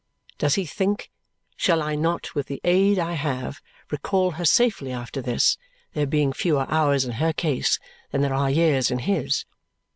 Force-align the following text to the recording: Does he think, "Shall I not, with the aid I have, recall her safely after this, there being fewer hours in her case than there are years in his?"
Does 0.39 0.55
he 0.55 0.65
think, 0.65 1.11
"Shall 1.55 1.79
I 1.79 1.93
not, 1.93 2.33
with 2.33 2.47
the 2.47 2.59
aid 2.63 2.97
I 2.97 3.13
have, 3.13 3.61
recall 3.91 4.31
her 4.31 4.45
safely 4.45 4.91
after 4.91 5.21
this, 5.21 5.59
there 5.93 6.07
being 6.07 6.33
fewer 6.33 6.65
hours 6.69 7.05
in 7.05 7.11
her 7.11 7.33
case 7.33 7.77
than 8.09 8.21
there 8.21 8.33
are 8.33 8.49
years 8.49 8.89
in 8.89 8.97
his?" 8.97 9.45